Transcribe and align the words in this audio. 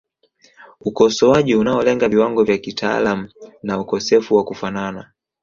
Ukosoaji 0.81 1.55
unaolenga 1.55 2.09
viwango 2.09 2.43
vya 2.43 2.57
kitaalamu 2.57 3.29
na 3.63 3.79
ukosefu 3.79 4.35
wa 4.35 4.43
kufanana 4.43 5.11